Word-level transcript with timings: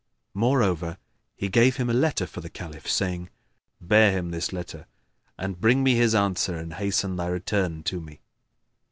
Moreover, 0.33 0.97
he 1.35 1.47
gave 1.47 1.75
him 1.75 1.87
a 1.87 1.93
letter 1.93 2.25
for 2.25 2.41
the 2.41 2.49
Caliph, 2.49 2.89
saying, 2.89 3.29
"Bear 3.79 4.11
him 4.11 4.31
this 4.31 4.51
letter 4.51 4.87
and 5.37 5.61
bring 5.61 5.83
me 5.83 5.93
his 5.93 6.15
answer 6.15 6.55
and 6.55 6.73
hasten 6.73 7.17
thy 7.17 7.27
return 7.27 7.83
to 7.83 8.01
me." 8.01 8.19